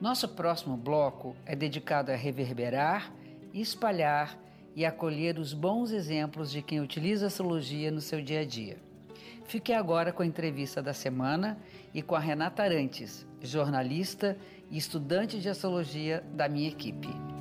Nosso 0.00 0.28
próximo 0.28 0.76
bloco 0.76 1.36
é 1.46 1.54
dedicado 1.54 2.10
a 2.10 2.16
reverberar, 2.16 3.12
espalhar 3.52 4.38
e 4.74 4.84
acolher 4.84 5.38
os 5.38 5.52
bons 5.52 5.92
exemplos 5.92 6.50
de 6.50 6.62
quem 6.62 6.80
utiliza 6.80 7.26
a 7.26 7.28
astrologia 7.28 7.90
no 7.90 8.00
seu 8.00 8.20
dia 8.20 8.40
a 8.40 8.44
dia. 8.44 8.76
Fique 9.46 9.72
agora 9.72 10.12
com 10.12 10.22
a 10.22 10.26
entrevista 10.26 10.82
da 10.82 10.92
semana 10.92 11.58
e 11.92 12.02
com 12.02 12.14
a 12.14 12.18
Renata 12.18 12.62
Arantes, 12.62 13.26
jornalista 13.40 14.36
e 14.70 14.76
estudante 14.76 15.38
de 15.38 15.48
astrologia 15.48 16.24
da 16.32 16.48
minha 16.48 16.68
equipe. 16.68 17.33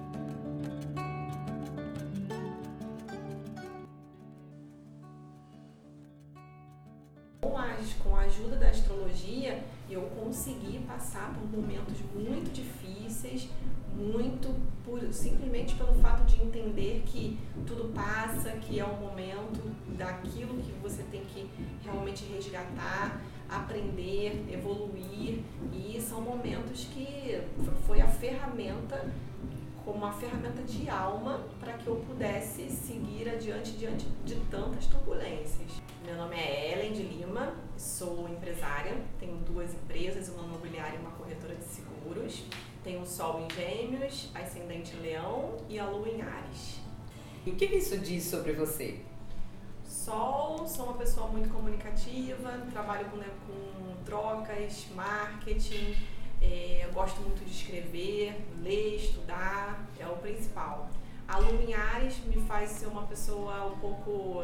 Eu 10.34 10.38
consegui 10.38 10.80
passar 10.80 11.32
por 11.32 11.48
momentos 11.48 11.98
muito 12.12 12.52
difíceis, 12.52 13.48
muito 13.96 14.56
por, 14.84 15.00
simplesmente 15.14 15.76
pelo 15.76 15.94
fato 16.02 16.26
de 16.26 16.42
entender 16.42 17.04
que 17.06 17.40
tudo 17.68 17.94
passa, 17.94 18.50
que 18.54 18.80
é 18.80 18.84
o 18.84 18.96
momento 18.96 19.62
daquilo 19.96 20.60
que 20.60 20.72
você 20.82 21.04
tem 21.04 21.22
que 21.26 21.48
realmente 21.84 22.26
resgatar, 22.26 23.22
aprender, 23.48 24.44
evoluir 24.52 25.44
e 25.72 26.02
são 26.02 26.20
momentos 26.20 26.86
que 26.86 27.40
foi 27.86 28.02
a 28.02 28.08
ferramenta 28.08 29.14
como 29.86 29.98
uma 29.98 30.14
ferramenta 30.14 30.64
de 30.64 30.90
alma 30.90 31.46
para 31.60 31.74
que 31.74 31.86
eu 31.86 31.98
pudesse 32.08 32.70
seguir 32.72 33.30
adiante 33.30 33.74
diante 33.74 34.06
de 34.26 34.36
tantas 34.50 34.88
turbulências. 34.88 35.83
Meu 36.06 36.18
nome 36.18 36.36
é 36.36 36.74
Ellen 36.74 36.92
de 36.92 37.02
Lima, 37.02 37.56
sou 37.78 38.28
empresária, 38.28 38.94
tenho 39.22 39.38
duas 39.38 39.74
empresas, 39.74 40.28
uma 40.28 40.44
imobiliária 40.44 40.98
e 40.98 41.00
uma 41.00 41.12
corretora 41.12 41.56
de 41.56 41.64
seguros. 41.64 42.44
Tenho 42.84 43.02
o 43.02 43.06
Sol 43.06 43.40
em 43.40 43.56
Gêmeos, 43.56 44.30
Ascendente 44.36 44.98
Leão 44.98 45.56
e 45.70 45.80
a 45.80 45.86
Lua 45.86 46.10
em 46.10 46.22
Ares. 46.22 46.82
E 47.46 47.52
o 47.52 47.56
que 47.56 47.64
isso 47.66 47.98
diz 47.98 48.26
sobre 48.26 48.52
você? 48.52 49.00
Sol, 49.86 50.68
sou 50.68 50.88
uma 50.88 50.96
pessoa 50.96 51.30
muito 51.30 51.48
comunicativa, 51.50 52.52
trabalho 52.70 53.06
com, 53.10 53.16
né, 53.16 53.30
com 53.48 54.04
trocas, 54.04 54.88
marketing, 54.94 55.96
é, 56.42 56.86
gosto 56.94 57.22
muito 57.22 57.46
de 57.46 57.52
escrever, 57.52 58.46
ler, 58.62 58.98
estudar, 58.98 59.88
é 59.98 60.06
o 60.06 60.18
principal. 60.18 60.90
A 61.26 61.38
Lua 61.38 61.64
em 61.64 61.74
Ares 61.74 62.18
me 62.26 62.42
faz 62.46 62.72
ser 62.72 62.88
uma 62.88 63.04
pessoa 63.04 63.68
um 63.68 63.80
pouco 63.80 64.44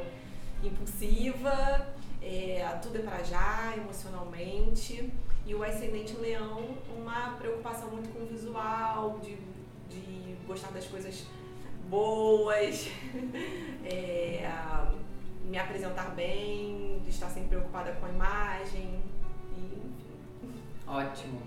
impulsiva, 0.67 1.87
é, 2.21 2.65
tudo 2.81 2.97
é 2.97 3.01
para 3.01 3.23
já, 3.23 3.73
emocionalmente. 3.77 5.11
E 5.45 5.55
o 5.55 5.63
ascendente 5.63 6.13
leão, 6.17 6.77
uma 6.95 7.31
preocupação 7.39 7.89
muito 7.89 8.09
com 8.13 8.23
o 8.23 8.27
visual, 8.27 9.19
de, 9.19 9.35
de 9.89 10.35
gostar 10.45 10.71
das 10.71 10.85
coisas 10.85 11.25
boas, 11.89 12.87
é, 13.83 14.47
me 15.43 15.57
apresentar 15.57 16.11
bem, 16.11 17.01
de 17.03 17.09
estar 17.09 17.29
sempre 17.29 17.49
preocupada 17.49 17.93
com 17.93 18.05
a 18.05 18.09
imagem. 18.09 18.99
E... 19.57 19.91
Ótimo. 20.87 21.41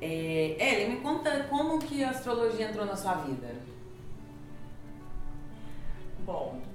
É, 0.00 0.56
Ellen, 0.60 0.90
me 0.90 1.00
conta 1.00 1.44
como 1.44 1.78
que 1.78 2.04
a 2.04 2.10
astrologia 2.10 2.68
entrou 2.68 2.84
na 2.84 2.94
sua 2.94 3.14
vida. 3.14 3.56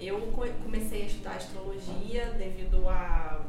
Eu 0.01 0.19
comecei 0.63 1.03
a 1.03 1.05
estudar 1.05 1.35
astrologia 1.35 2.31
devido 2.31 2.87
a 2.89 3.41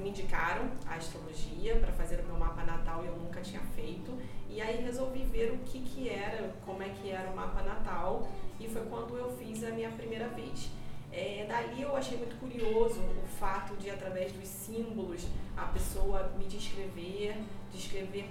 me 0.00 0.08
indicaram 0.08 0.70
a 0.86 0.94
astrologia 0.94 1.76
para 1.76 1.92
fazer 1.92 2.20
o 2.20 2.24
meu 2.24 2.36
mapa 2.36 2.64
natal 2.64 3.04
e 3.04 3.06
eu 3.06 3.16
nunca 3.16 3.40
tinha 3.40 3.60
feito. 3.74 4.18
E 4.48 4.60
aí 4.60 4.82
resolvi 4.82 5.24
ver 5.24 5.52
o 5.52 5.58
que 5.58 5.80
que 5.80 6.08
era, 6.08 6.52
como 6.64 6.82
é 6.82 6.88
que 6.88 7.10
era 7.10 7.30
o 7.30 7.36
mapa 7.36 7.62
natal 7.62 8.28
e 8.58 8.68
foi 8.68 8.82
quando 8.86 9.16
eu 9.16 9.30
fiz 9.36 9.62
a 9.62 9.70
minha 9.70 9.90
primeira 9.90 10.28
vez. 10.28 10.70
É, 11.12 11.44
dali 11.48 11.82
eu 11.82 11.96
achei 11.96 12.16
muito 12.16 12.38
curioso 12.38 13.00
o 13.00 13.26
fato 13.38 13.74
de, 13.76 13.90
através 13.90 14.32
dos 14.32 14.48
símbolos, 14.48 15.26
a 15.56 15.66
pessoa 15.66 16.32
me 16.38 16.44
descrever, 16.44 17.36
descrever 17.72 18.26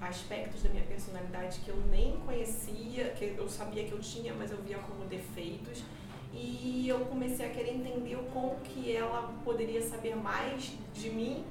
aspectos 0.00 0.62
da 0.62 0.70
minha 0.70 0.84
personalidade 0.84 1.60
que 1.60 1.68
eu 1.68 1.76
nem 1.90 2.16
conhecia, 2.20 3.10
que 3.10 3.34
eu 3.36 3.48
sabia 3.48 3.84
que 3.84 3.92
eu 3.92 4.00
tinha, 4.00 4.32
mas 4.32 4.50
eu 4.50 4.62
via 4.62 4.78
como 4.78 5.04
defeitos. 5.04 5.84
E 6.32 6.88
eu 6.88 7.00
comecei 7.00 7.46
a 7.46 7.50
querer 7.50 7.74
entender 7.74 8.18
como 8.32 8.56
que 8.60 8.94
ela 8.96 9.32
poderia 9.44 9.82
saber 9.82 10.16
mais 10.16 10.72
de 10.94 11.10
mim 11.10 11.44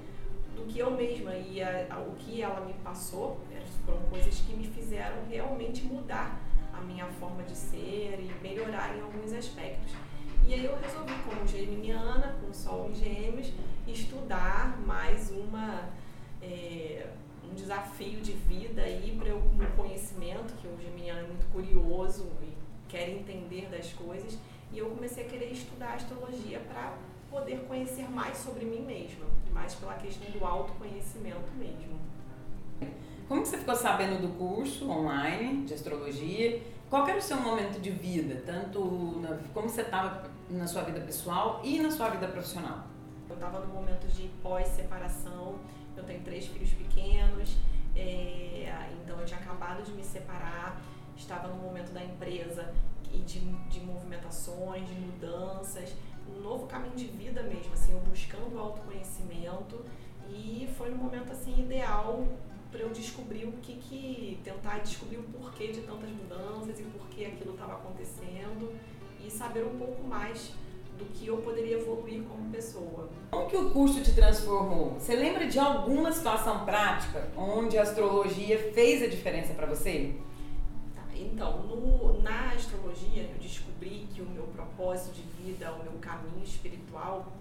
do 0.55 0.65
que 0.65 0.79
eu 0.79 0.91
mesma. 0.91 1.35
E 1.35 1.61
a, 1.61 1.87
a, 1.89 1.99
o 1.99 2.15
que 2.15 2.41
ela 2.41 2.61
me 2.61 2.73
passou 2.75 3.39
foram 3.85 4.01
coisas 4.09 4.39
que 4.39 4.53
me 4.53 4.67
fizeram 4.67 5.17
realmente 5.29 5.83
mudar 5.83 6.39
a 6.73 6.81
minha 6.81 7.05
forma 7.05 7.43
de 7.43 7.55
ser 7.55 8.19
e 8.19 8.31
melhorar 8.41 8.95
em 8.97 9.01
alguns 9.01 9.33
aspectos. 9.33 9.93
E 10.47 10.53
aí 10.53 10.65
eu 10.65 10.75
resolvi, 10.77 11.13
como 11.23 11.47
geminiana, 11.47 12.35
com 12.41 12.51
Sol 12.51 12.89
em 12.89 12.95
Gêmeos, 12.95 13.51
estudar 13.87 14.79
mais 14.85 15.29
uma, 15.31 15.89
é, 16.41 17.07
um 17.49 17.53
desafio 17.53 18.19
de 18.21 18.31
vida 18.33 18.81
aí 18.81 19.17
para 19.21 19.35
um 19.35 19.75
conhecimento, 19.77 20.53
que 20.59 20.67
o 20.67 20.77
geminiano 20.81 21.19
é 21.19 21.27
muito 21.27 21.45
curioso 21.51 22.31
e 22.41 22.53
quer 22.89 23.09
entender 23.09 23.67
das 23.69 23.93
coisas. 23.93 24.37
E 24.73 24.79
eu 24.79 24.89
comecei 24.89 25.25
a 25.25 25.29
querer 25.29 25.51
estudar 25.51 25.95
astrologia 25.95 26.59
para 26.59 26.93
poder 27.29 27.59
conhecer 27.67 28.09
mais 28.09 28.37
sobre 28.37 28.65
mim 28.65 28.81
mesma, 28.81 29.25
mais 29.51 29.75
pela 29.75 29.93
questão 29.95 30.29
do 30.31 30.45
autoconhecimento 30.45 31.51
mesmo. 31.57 31.99
Como 33.27 33.45
você 33.45 33.57
ficou 33.57 33.75
sabendo 33.75 34.21
do 34.21 34.37
curso 34.37 34.89
online 34.89 35.65
de 35.65 35.73
astrologia? 35.73 36.61
Qual 36.89 37.07
era 37.07 37.17
o 37.17 37.21
seu 37.21 37.37
momento 37.37 37.79
de 37.79 37.89
vida, 37.89 38.43
tanto 38.45 39.19
na, 39.21 39.39
como 39.53 39.69
você 39.69 39.81
estava 39.81 40.29
na 40.49 40.67
sua 40.67 40.81
vida 40.83 40.99
pessoal 40.99 41.61
e 41.63 41.79
na 41.79 41.89
sua 41.89 42.09
vida 42.09 42.27
profissional? 42.27 42.83
Eu 43.29 43.35
estava 43.35 43.61
no 43.61 43.73
momento 43.73 44.05
de 44.07 44.27
pós-separação, 44.43 45.55
eu 45.95 46.03
tenho 46.03 46.21
três 46.21 46.47
filhos 46.47 46.71
pequenos, 46.71 47.55
é, 47.95 48.89
então 49.01 49.17
eu 49.17 49.25
tinha 49.25 49.39
acabado 49.39 49.81
de 49.83 49.93
me 49.93 50.03
separar, 50.03 50.81
estava 51.15 51.47
no 51.47 51.55
momento 51.55 51.93
da 51.93 52.03
empresa 52.03 52.73
e 53.13 53.19
de, 53.19 53.39
de 53.39 53.79
movimentações, 53.81 54.87
de 54.87 54.95
mudanças, 54.95 55.93
um 56.29 56.41
novo 56.41 56.67
caminho 56.67 56.95
de 56.95 57.05
vida 57.05 57.43
mesmo, 57.43 57.73
assim, 57.73 57.93
eu 57.93 57.99
buscando 57.99 58.57
autoconhecimento 58.57 59.83
e 60.29 60.69
foi 60.77 60.89
no 60.89 60.97
momento 60.97 61.31
assim 61.31 61.59
ideal 61.59 62.25
para 62.71 62.81
eu 62.81 62.89
descobrir 62.89 63.45
o 63.45 63.51
que 63.53 63.73
que 63.73 64.39
tentar 64.43 64.79
descobrir 64.79 65.17
o 65.17 65.23
porquê 65.23 65.67
de 65.67 65.81
tantas 65.81 66.09
mudanças 66.09 66.79
e 66.79 66.83
por 66.83 67.07
que 67.09 67.25
aquilo 67.25 67.51
estava 67.51 67.73
acontecendo 67.73 68.73
e 69.19 69.29
saber 69.29 69.65
um 69.65 69.77
pouco 69.77 70.03
mais 70.07 70.53
do 70.97 71.05
que 71.13 71.27
eu 71.27 71.37
poderia 71.37 71.77
evoluir 71.77 72.23
como 72.23 72.49
pessoa. 72.49 73.09
Como 73.31 73.49
que 73.49 73.57
o 73.57 73.71
curso 73.71 74.01
te 74.01 74.13
transformou? 74.13 74.93
Você 74.93 75.15
lembra 75.15 75.47
de 75.47 75.59
alguma 75.59 76.11
situação 76.11 76.63
prática 76.63 77.27
onde 77.35 77.77
a 77.77 77.81
astrologia 77.81 78.71
fez 78.73 79.01
a 79.01 79.07
diferença 79.07 79.53
para 79.53 79.65
você? 79.65 80.15
Então, 81.21 81.61
no, 81.63 82.21
na 82.21 82.51
astrologia 82.51 83.23
eu 83.23 83.37
descobri 83.39 84.07
que 84.13 84.21
o 84.21 84.25
meu 84.25 84.43
propósito 84.47 85.13
de 85.13 85.21
vida, 85.43 85.71
o 85.73 85.83
meu 85.83 85.93
caminho 85.99 86.43
espiritual 86.43 87.31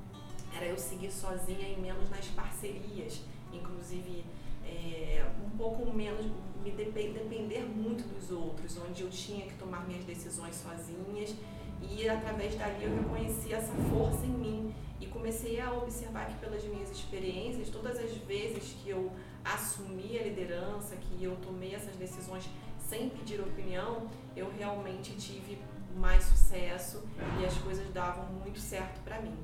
era 0.54 0.66
eu 0.66 0.76
seguir 0.76 1.10
sozinha 1.10 1.66
e 1.66 1.80
menos 1.80 2.10
nas 2.10 2.26
parcerias, 2.26 3.22
inclusive 3.52 4.24
é, 4.66 5.24
um 5.44 5.56
pouco 5.56 5.90
menos 5.92 6.26
me 6.62 6.70
depender 6.70 7.64
muito 7.64 8.06
dos 8.14 8.30
outros, 8.30 8.76
onde 8.76 9.02
eu 9.02 9.10
tinha 9.10 9.46
que 9.46 9.54
tomar 9.54 9.86
minhas 9.86 10.04
decisões 10.04 10.56
sozinhas. 10.56 11.34
E 11.82 12.06
através 12.06 12.54
dali 12.56 12.84
eu 12.84 12.94
reconheci 12.94 13.54
essa 13.54 13.72
força 13.90 14.26
em 14.26 14.28
mim 14.28 14.74
e 15.00 15.06
comecei 15.06 15.58
a 15.58 15.72
observar 15.72 16.26
que 16.26 16.34
pelas 16.34 16.62
minhas 16.64 16.90
experiências, 16.90 17.70
todas 17.70 17.98
as 17.98 18.12
vezes 18.18 18.76
que 18.82 18.90
eu 18.90 19.10
assumi 19.42 20.18
a 20.18 20.24
liderança, 20.24 20.94
que 20.96 21.24
eu 21.24 21.34
tomei 21.36 21.74
essas 21.74 21.96
decisões 21.96 22.44
sem 22.90 23.08
pedir 23.08 23.40
opinião, 23.40 24.10
eu 24.37 24.50
realmente 24.58 25.12
tive 25.12 25.56
mais 25.96 26.25
sucesso 26.25 27.04
e 27.40 27.46
as 27.46 27.56
coisas 27.58 27.88
davam 27.92 28.25
muito 28.26 28.58
certo 28.58 29.00
para 29.04 29.20
mim. 29.20 29.37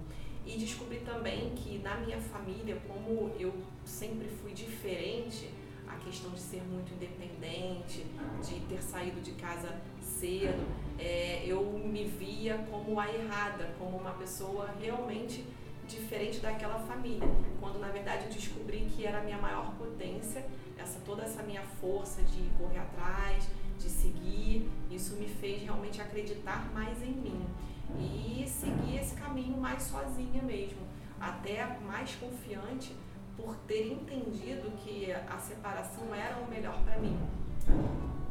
E 0.44 0.58
descobri 0.58 0.98
também 0.98 1.50
que 1.50 1.78
na 1.78 1.94
minha 1.98 2.18
família, 2.20 2.76
como 2.88 3.30
eu 3.38 3.54
sempre 3.84 4.28
fui 4.28 4.52
diferente, 4.52 5.48
a 5.86 5.94
questão 5.94 6.32
de 6.32 6.40
ser 6.40 6.60
muito 6.62 6.92
independente, 6.94 8.04
de 8.44 8.60
ter 8.68 8.82
saído 8.82 9.20
de 9.20 9.30
casa 9.32 9.80
cedo, 10.00 10.66
é, 10.98 11.44
eu 11.46 11.62
me 11.62 12.04
via 12.04 12.58
como 12.68 12.98
a 12.98 13.08
errada, 13.08 13.70
como 13.78 13.96
uma 13.96 14.12
pessoa 14.12 14.74
realmente 14.80 15.44
diferente 15.86 16.40
daquela 16.40 16.80
família. 16.80 17.28
Quando 17.60 17.78
na 17.78 17.88
verdade 17.88 18.24
eu 18.24 18.30
descobri 18.32 18.88
que 18.90 19.06
era 19.06 19.18
a 19.18 19.22
minha 19.22 19.38
maior 19.38 19.72
potência, 19.76 20.44
essa 20.78 20.98
toda 21.04 21.22
essa 21.22 21.42
minha 21.42 21.62
força 21.80 22.22
de 22.22 22.42
correr 22.58 22.78
atrás, 22.78 23.48
de 23.78 23.88
seguir, 23.88 24.68
isso 24.90 25.16
me 25.16 25.28
fez 25.28 25.62
realmente 25.62 26.00
acreditar 26.00 26.70
mais 26.72 27.02
em 27.02 27.12
mim 27.12 27.46
e 27.98 28.46
seguir 28.48 28.98
esse 28.98 29.14
caminho 29.14 29.56
mais 29.56 29.82
sozinha 29.82 30.42
mesmo, 30.42 30.80
até 31.20 31.78
mais 31.86 32.14
confiante 32.16 32.94
por 33.36 33.54
ter 33.66 33.92
entendido 33.92 34.70
que 34.78 35.12
a 35.12 35.38
separação 35.38 36.14
era 36.14 36.38
o 36.38 36.48
melhor 36.48 36.82
para 36.84 36.98
mim. 36.98 37.18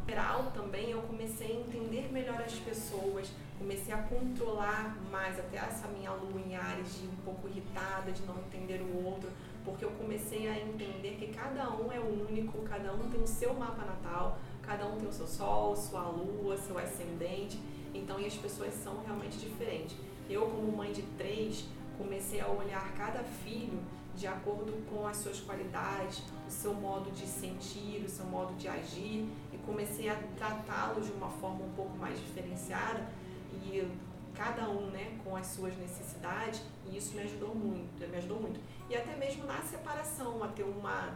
Geral 0.08 0.52
também 0.54 0.92
eu 0.92 1.02
comecei 1.02 1.48
a 1.48 1.60
entender 1.62 2.12
melhor 2.12 2.42
as 2.42 2.54
pessoas, 2.54 3.32
comecei 3.58 3.94
a 3.94 3.98
controlar 3.98 4.96
mais 5.12 5.40
até 5.40 5.58
essa 5.58 5.88
minha 5.88 6.12
lua 6.12 6.40
em 6.40 6.56
Ares 6.56 7.02
de 7.02 7.08
um 7.08 7.16
pouco 7.24 7.48
irritada, 7.48 8.12
de 8.12 8.22
não 8.24 8.38
entender 8.38 8.82
o 8.82 9.04
outro, 9.04 9.30
porque 9.66 9.84
eu 9.84 9.92
comecei 9.92 10.48
a 10.48 10.58
entender 10.58 11.18
que 11.18 11.28
cada 11.34 11.70
um 11.72 11.92
é 11.92 12.00
único, 12.00 12.60
cada 12.62 12.94
um 12.94 13.10
tem 13.10 13.22
o 13.22 13.28
seu 13.28 13.54
mapa 13.54 13.84
natal, 13.84 14.38
cada 14.62 14.86
um 14.86 14.98
tem 14.98 15.10
o 15.10 15.12
seu 15.12 15.28
sol, 15.28 15.76
sua 15.76 16.04
lua, 16.04 16.56
seu 16.56 16.78
ascendente, 16.78 17.60
então 17.94 18.20
e 18.20 18.26
as 18.26 18.36
pessoas 18.36 18.74
são 18.76 19.04
realmente 19.04 19.38
diferentes. 19.38 19.98
Eu 20.30 20.48
como 20.48 20.72
mãe 20.72 20.92
de 20.92 21.02
três 21.18 21.66
comecei 21.98 22.40
a 22.40 22.48
olhar 22.48 22.94
cada 22.94 23.24
filho 23.24 23.80
de 24.16 24.28
acordo 24.28 24.74
com 24.90 25.06
as 25.06 25.18
suas 25.18 25.40
qualidades, 25.42 26.24
o 26.48 26.52
seu 26.52 26.74
modo 26.74 27.12
de 27.12 27.26
sentir, 27.26 28.04
o 28.06 28.10
seu 28.10 28.26
modo 28.26 28.54
de 28.56 28.68
agir 28.68 29.28
e 29.52 29.58
comecei 29.66 30.10
a 30.10 30.16
tratá-los 30.38 31.08
de 31.08 31.12
uma 31.14 31.30
forma 31.30 31.66
um 31.66 31.74
pouco 31.74 31.98
mais 31.98 32.18
diferenciada 32.20 33.06
e 33.54 33.86
cada 34.34 34.70
um, 34.70 34.88
né, 34.88 35.18
com 35.24 35.36
as 35.36 35.48
suas 35.48 35.76
necessidades 35.78 36.62
e 36.90 36.98
isso 36.98 37.16
me 37.16 37.24
ajudou 37.24 37.56
muito, 37.56 38.08
me 38.08 38.18
ajudou 38.18 38.42
muito. 38.42 38.60
E 38.90 38.96
até 38.96 39.16
mesmo 39.16 39.46
na 39.46 39.62
separação, 39.62 40.44
a 40.44 40.48
ter 40.50 40.64
uma 40.64 41.16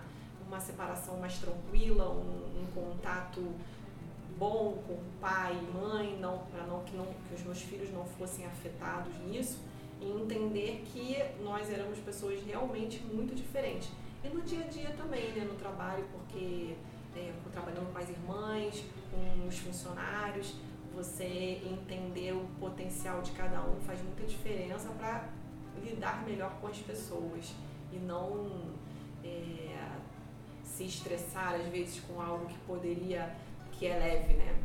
uma 0.49 0.59
separação 0.59 1.17
mais 1.17 1.37
tranquila, 1.37 2.09
um, 2.09 2.63
um 2.63 2.65
contato 2.73 3.53
bom 4.37 4.81
com 4.87 4.97
pai 5.21 5.53
e 5.53 5.77
mãe, 5.77 6.17
não 6.19 6.39
para 6.51 6.63
não 6.63 6.83
que 6.83 6.97
não 6.97 7.05
que 7.05 7.35
os 7.35 7.43
meus 7.43 7.61
filhos 7.61 7.91
não 7.93 8.03
fossem 8.03 8.45
afetados 8.45 9.13
nisso 9.27 9.59
e 10.01 10.09
entender 10.09 10.83
que 10.85 11.17
nós 11.43 11.69
éramos 11.69 11.99
pessoas 11.99 12.41
realmente 12.43 12.99
muito 13.03 13.35
diferentes. 13.35 13.89
E 14.23 14.29
no 14.29 14.41
dia 14.41 14.61
a 14.61 14.67
dia 14.67 14.89
também, 14.97 15.31
né, 15.33 15.45
no 15.45 15.55
trabalho, 15.55 16.05
porque 16.11 16.75
é, 17.15 17.33
trabalhando 17.51 17.91
com 17.91 17.99
as 17.99 18.09
irmãs, 18.09 18.83
com 19.11 19.47
os 19.47 19.57
funcionários, 19.59 20.55
você 20.95 21.61
entender 21.63 22.33
o 22.33 22.45
potencial 22.59 23.21
de 23.21 23.31
cada 23.31 23.61
um 23.61 23.79
faz 23.81 24.01
muita 24.01 24.25
diferença 24.25 24.89
para 24.97 25.29
lidar 25.79 26.23
melhor 26.25 26.51
com 26.61 26.67
as 26.67 26.77
pessoas 26.77 27.53
e 27.91 27.97
não 27.97 28.73
é, 29.23 29.75
se 30.63 30.85
estressar 30.85 31.55
às 31.55 31.65
vezes 31.67 32.01
com 32.01 32.21
algo 32.21 32.45
que 32.45 32.57
poderia, 32.59 33.35
que 33.71 33.87
é 33.87 33.97
leve, 33.97 34.33
né? 34.33 34.55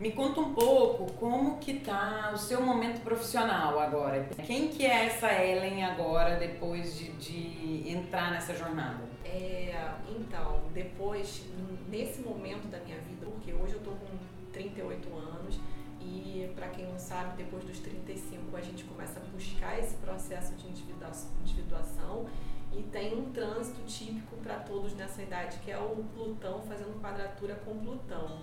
Me 0.00 0.10
conta 0.10 0.40
um 0.40 0.52
pouco 0.52 1.12
como 1.12 1.58
que 1.58 1.74
tá 1.74 2.32
o 2.34 2.36
seu 2.36 2.60
momento 2.60 3.00
profissional 3.02 3.78
agora. 3.78 4.28
Quem 4.44 4.68
que 4.68 4.84
é 4.84 5.06
essa 5.06 5.32
Ellen 5.32 5.84
agora 5.84 6.36
depois 6.36 6.98
de, 6.98 7.12
de 7.12 7.88
entrar 7.88 8.32
nessa 8.32 8.54
jornada? 8.54 9.04
É, 9.24 9.92
então, 10.08 10.62
depois, 10.74 11.44
nesse 11.88 12.22
momento 12.22 12.66
da 12.68 12.78
minha 12.80 12.98
vida, 12.98 13.24
porque 13.24 13.52
hoje 13.52 13.74
eu 13.74 13.80
tô 13.80 13.92
com 13.92 14.18
38 14.52 15.16
anos 15.16 15.60
e 16.04 16.52
para 16.54 16.68
quem 16.68 16.86
não 16.86 16.98
sabe, 16.98 17.36
depois 17.36 17.64
dos 17.64 17.78
35 17.78 18.56
a 18.56 18.60
gente 18.60 18.84
começa 18.84 19.18
a 19.18 19.22
buscar 19.24 19.78
esse 19.78 19.94
processo 19.96 20.54
de 20.54 20.68
individuação 20.68 22.26
e 22.72 22.82
tem 22.82 23.16
um 23.16 23.32
trânsito 23.32 23.80
típico 23.86 24.36
para 24.36 24.56
todos 24.56 24.94
nessa 24.94 25.22
idade, 25.22 25.58
que 25.58 25.70
é 25.70 25.78
o 25.78 26.04
Plutão 26.14 26.60
fazendo 26.62 27.00
quadratura 27.00 27.54
com 27.64 27.78
Plutão. 27.78 28.38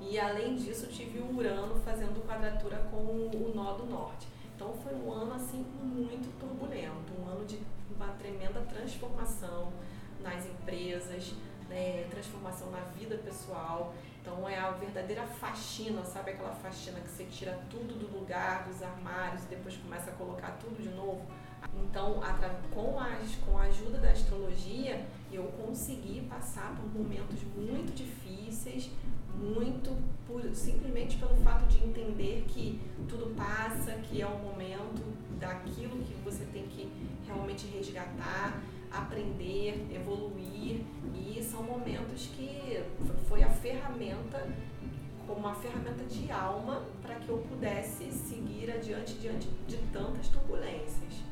E 0.00 0.18
além 0.18 0.56
disso, 0.56 0.86
tive 0.88 1.18
o 1.18 1.36
Urano 1.36 1.76
fazendo 1.84 2.24
quadratura 2.26 2.76
com 2.90 2.96
o 2.96 3.52
nó 3.54 3.72
do 3.72 3.86
norte. 3.86 4.28
Então 4.54 4.72
foi 4.74 4.94
um 4.94 5.10
ano 5.12 5.34
assim 5.34 5.64
muito 5.80 6.36
turbulento, 6.38 7.12
um 7.20 7.28
ano 7.28 7.44
de 7.44 7.60
uma 7.94 8.08
tremenda 8.14 8.60
transformação 8.60 9.72
nas 10.20 10.46
empresas, 10.46 11.32
né, 11.68 12.06
transformação 12.10 12.70
na 12.70 12.80
vida 12.80 13.16
pessoal. 13.18 13.94
Então 14.28 14.46
é 14.46 14.58
a 14.58 14.70
verdadeira 14.72 15.22
faxina, 15.22 16.04
sabe 16.04 16.32
aquela 16.32 16.52
faxina 16.52 17.00
que 17.00 17.08
você 17.08 17.24
tira 17.24 17.58
tudo 17.70 17.98
do 17.98 18.18
lugar, 18.18 18.68
dos 18.68 18.82
armários 18.82 19.44
e 19.44 19.46
depois 19.46 19.74
começa 19.78 20.10
a 20.10 20.12
colocar 20.12 20.50
tudo 20.60 20.82
de 20.82 20.90
novo? 20.90 21.22
Então, 21.74 22.20
com 22.70 23.00
a, 23.00 23.18
com 23.46 23.58
a 23.58 23.62
ajuda 23.62 23.96
da 23.98 24.10
astrologia, 24.10 25.06
eu 25.32 25.44
consegui 25.44 26.26
passar 26.28 26.76
por 26.76 27.00
momentos 27.00 27.42
muito 27.56 27.94
difíceis, 27.94 28.90
muito 29.34 29.96
por, 30.26 30.44
simplesmente 30.54 31.16
pelo 31.16 31.36
fato 31.36 31.66
de 31.66 31.82
entender 31.82 32.44
que 32.48 32.78
tudo 33.08 33.34
passa, 33.34 33.92
que 33.92 34.20
é 34.20 34.26
o 34.26 34.38
momento 34.38 35.02
daquilo 35.38 36.02
que 36.04 36.14
você 36.22 36.44
tem 36.52 36.64
que 36.64 36.92
realmente 37.26 37.66
resgatar, 37.68 38.62
aprender, 38.90 39.86
evoluir 39.92 40.82
e 41.14 41.42
são 41.42 41.62
momentos 41.62 42.26
que 42.26 42.82
foi 43.28 43.42
a 43.42 43.50
ferramenta 43.88 44.46
como 45.26 45.40
uma 45.40 45.54
ferramenta 45.54 46.04
de 46.04 46.30
alma 46.30 46.82
para 47.02 47.16
que 47.16 47.28
eu 47.28 47.38
pudesse 47.38 48.10
seguir 48.12 48.70
adiante 48.70 49.14
diante 49.14 49.48
de 49.66 49.76
tantas 49.92 50.28
turbulências. 50.28 51.22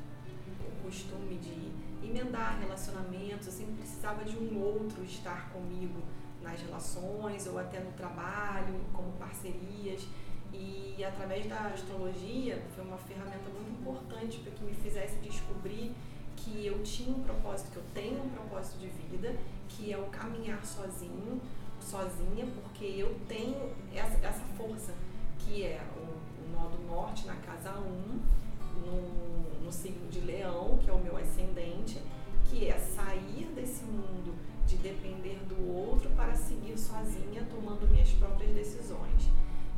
O 0.60 0.84
costume 0.84 1.36
de 1.36 2.06
emendar 2.06 2.58
relacionamentos, 2.60 3.46
eu 3.46 3.52
sempre 3.52 3.74
precisava 3.74 4.24
de 4.24 4.36
um 4.36 4.62
outro 4.62 5.02
estar 5.04 5.50
comigo 5.50 6.02
nas 6.42 6.60
relações 6.60 7.46
ou 7.46 7.58
até 7.58 7.80
no 7.80 7.90
trabalho, 7.92 8.80
como 8.92 9.12
parcerias. 9.12 10.06
E 10.52 11.04
através 11.04 11.46
da 11.46 11.58
astrologia 11.66 12.62
foi 12.74 12.84
uma 12.84 12.96
ferramenta 12.96 13.48
muito 13.50 13.80
importante 13.80 14.38
para 14.38 14.52
que 14.52 14.64
me 14.64 14.74
fizesse 14.74 15.16
descobrir 15.16 15.94
que 16.36 16.66
eu 16.66 16.82
tinha 16.82 17.14
um 17.14 17.22
propósito, 17.22 17.72
que 17.72 17.76
eu 17.78 17.84
tenho 17.94 18.22
um 18.22 18.28
propósito 18.28 18.78
de 18.78 18.88
vida, 18.88 19.34
que 19.68 19.92
é 19.92 19.98
o 19.98 20.04
caminhar 20.04 20.64
sozinho, 20.64 21.40
sozinha, 21.86 22.46
porque 22.62 22.84
eu 22.84 23.16
tenho 23.28 23.70
essa, 23.94 24.26
essa 24.26 24.44
força, 24.56 24.92
que 25.38 25.62
é 25.62 25.80
o, 25.96 26.00
o 26.02 26.86
norte 26.88 27.26
na 27.26 27.36
casa 27.36 27.78
1, 27.78 28.36
no, 28.84 29.64
no 29.64 29.72
signo 29.72 30.08
de 30.10 30.20
leão, 30.20 30.78
que 30.78 30.90
é 30.90 30.92
o 30.92 30.98
meu 30.98 31.16
ascendente, 31.16 32.00
que 32.44 32.68
é 32.68 32.78
sair 32.78 33.46
desse 33.54 33.84
mundo 33.84 34.34
de 34.66 34.76
depender 34.76 35.38
do 35.48 35.72
outro 35.72 36.10
para 36.10 36.34
seguir 36.34 36.76
sozinha, 36.76 37.46
tomando 37.48 37.88
minhas 37.88 38.10
próprias 38.12 38.52
decisões. 38.52 39.30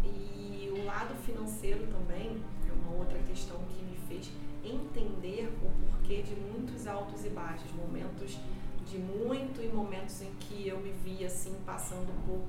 E 0.02 0.70
o 0.72 0.84
lado 0.86 1.14
financeiro 1.26 1.86
também 1.88 2.42
é 2.68 2.72
uma 2.72 2.96
outra 2.96 3.18
questão 3.20 3.58
que 3.68 3.82
me 3.82 3.96
fez 4.08 4.30
entender 4.64 5.52
o 5.62 5.70
porquê 5.86 6.22
de 6.22 6.34
muitos 6.34 6.86
altos 6.86 7.24
e 7.24 7.28
baixos, 7.28 7.70
momentos 7.72 8.38
de 8.88 8.98
muito 8.98 9.62
e 9.62 9.68
momentos 9.68 10.22
em 10.22 10.32
que 10.40 10.66
eu 10.66 10.78
me 10.78 10.92
via 10.92 11.26
assim 11.26 11.54
passando 11.66 12.12
por 12.26 12.44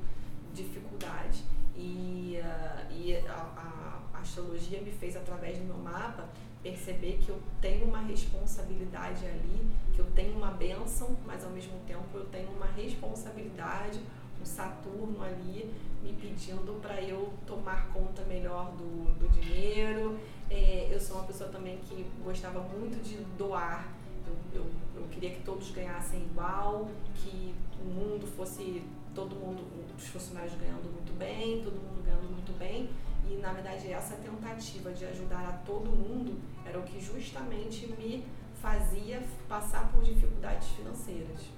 dificuldade. 0.54 1.44
E, 1.76 2.40
uh, 2.42 2.94
e 2.94 3.16
a, 3.28 4.00
a, 4.14 4.20
astrologia 4.20 4.82
me 4.82 4.92
fez 4.92 5.16
através 5.16 5.58
do 5.58 5.64
meu 5.64 5.78
mapa 5.78 6.28
perceber 6.62 7.20
que 7.24 7.30
eu 7.30 7.42
tenho 7.62 7.86
uma 7.86 8.02
responsabilidade 8.02 9.26
ali, 9.26 9.66
que 9.94 10.00
eu 10.00 10.06
tenho 10.12 10.36
uma 10.36 10.52
benção, 10.52 11.16
mas 11.26 11.44
ao 11.46 11.52
mesmo 11.52 11.80
tempo 11.88 12.04
eu 12.14 12.26
tenho 12.26 12.50
uma 12.52 12.66
responsabilidade, 12.66 14.02
um 14.42 14.46
Saturno 14.46 15.24
ali 15.24 15.74
me 16.04 16.14
pedindo 16.14 16.80
para 16.82 17.02
eu 17.02 17.34
tomar 17.46 17.88
conta 17.94 18.24
melhor 18.24 18.72
do, 18.72 19.14
do 19.18 19.28
dinheiro. 19.30 20.20
É, 20.50 20.90
eu 20.92 21.00
sou 21.00 21.18
uma 21.18 21.26
pessoa 21.26 21.50
também 21.50 21.78
que 21.78 22.06
gostava 22.24 22.60
muito 22.60 23.02
de 23.04 23.18
doar. 23.38 23.88
Eu, 24.26 24.62
eu 24.62 24.66
queria 25.10 25.32
que 25.32 25.44
todos 25.44 25.72
ganhassem 25.72 26.22
igual, 26.22 26.90
que 27.16 27.54
o 27.82 27.86
mundo 27.86 28.28
fosse 28.28 28.84
todo 29.14 29.36
mundo, 29.36 29.64
os 29.98 30.08
funcionários 30.08 30.54
ganhando 30.56 30.92
muito 30.92 31.18
bem, 31.18 31.62
todo 31.64 31.74
mundo 31.74 32.04
ganhando 32.04 32.30
muito 32.32 32.58
bem. 32.58 32.90
E 33.30 33.36
na 33.36 33.54
verdade 33.54 33.92
essa 33.92 34.16
tentativa 34.16 34.92
de 34.92 35.06
ajudar 35.06 35.48
a 35.48 35.52
todo 35.66 35.90
mundo 35.92 36.40
era 36.66 36.80
o 36.80 36.84
que 36.84 37.00
justamente 37.00 37.88
me 37.88 38.26
fazia 38.62 39.22
passar 39.48 39.92
por 39.92 40.04
dificuldades 40.04 40.68
financeiras. 40.70 41.50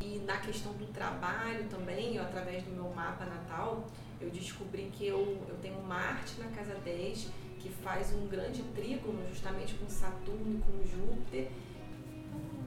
E 0.00 0.18
na 0.26 0.36
questão 0.38 0.72
do 0.74 0.86
trabalho 0.92 1.64
também, 1.68 2.16
eu, 2.16 2.22
através 2.22 2.62
do 2.62 2.70
meu 2.70 2.92
mapa 2.94 3.24
natal, 3.24 3.86
eu 4.20 4.30
descobri 4.30 4.90
que 4.92 5.06
eu, 5.06 5.42
eu 5.48 5.56
tenho 5.62 5.80
Marte 5.82 6.38
na 6.38 6.48
casa 6.48 6.74
10, 6.84 7.30
que 7.58 7.70
faz 7.70 8.12
um 8.14 8.26
grande 8.26 8.62
trígono 8.74 9.26
justamente 9.28 9.74
com 9.74 9.88
Saturno 9.88 10.58
e 10.58 10.60
com 10.60 10.86
Júpiter. 10.86 11.50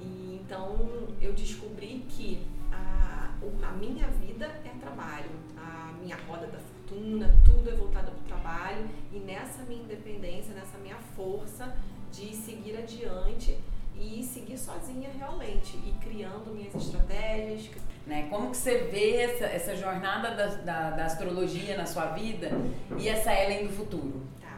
E 0.02 0.42
então 0.42 1.08
eu 1.22 1.34
descobri 1.34 2.06
que 2.10 2.46
a, 2.72 3.32
a 3.64 3.72
minha 3.74 4.08
vida 4.08 4.46
é 4.66 4.70
trabalho, 4.80 5.30
a 5.58 5.94
minha 6.02 6.18
roda 6.28 6.48
da 6.48 6.60
fortuna, 6.60 7.36
tudo 7.46 7.70
é 7.70 7.76
voltado 7.76 8.12
para 8.12 8.20
o 8.20 8.24
trabalho 8.28 8.90
e 9.12 9.20
nessa 9.20 9.64
minha 9.64 9.84
independência, 9.84 10.54
nessa 10.54 10.78
minha 10.78 10.98
força 11.16 11.76
de 12.12 12.36
seguir 12.36 12.78
adiante 12.78 13.58
e 13.96 14.24
seguir 14.24 14.58
sozinha 14.58 15.10
realmente 15.18 15.78
e 15.78 15.94
criando 16.02 16.54
minhas 16.54 16.74
estratégias. 16.74 17.76
Né? 18.08 18.28
Como 18.30 18.50
que 18.50 18.58
você 18.58 18.86
vê 18.86 19.18
essa, 19.18 19.46
essa 19.46 19.76
jornada 19.76 20.32
da, 20.32 20.48
da, 20.48 20.90
da 20.92 21.06
astrologia 21.06 21.78
na 21.78 21.86
sua 21.86 22.08
vida 22.08 22.50
e 22.98 23.08
essa 23.08 23.32
Ellen 23.34 23.68
do 23.68 23.74
futuro? 23.74 24.22
Tá. 24.42 24.49